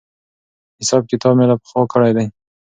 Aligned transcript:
حساب 0.81 1.03
کتاب 1.11 1.33
مې 1.37 1.45
له 1.51 1.55
پخوا 1.61 1.83
کړی 1.93 2.11
دی. 2.17 2.25